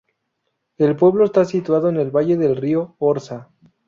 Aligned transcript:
El 0.79 0.95
pueblo 0.95 1.25
está 1.25 1.45
situado 1.45 1.87
en 1.89 1.97
el 1.97 2.09
Valle 2.09 2.35
del 2.35 2.55
río 2.55 2.95
Orza. 2.97 3.49